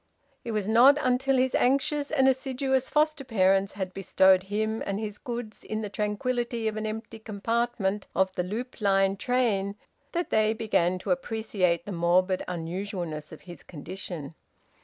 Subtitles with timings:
[0.43, 5.19] It was not until his anxious and assiduous foster parents had bestowed him and his
[5.19, 9.75] goods in the tranquillity of an empty compartment of the Loop Line train
[10.13, 14.33] that they began to appreciate the morbid unusualness of his condition.